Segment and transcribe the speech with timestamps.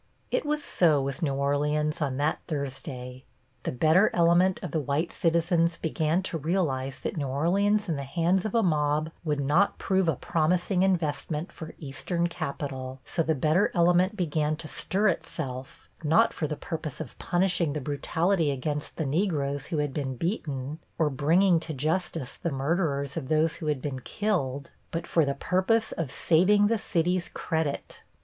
[0.31, 3.23] It was so with New Orleans on that Thursday.
[3.61, 8.03] The better element of the white citizens began to realize that New Orleans in the
[8.03, 13.35] hands of a mob would not prove a promising investment for Eastern capital, so the
[13.35, 18.95] better element began to stir itself, not for the purpose of punishing the brutality against
[18.95, 23.67] the Negroes who had been beaten, or bringing to justice the murderers of those who
[23.67, 28.01] had been killed, but for the purpose of saving the city's credit.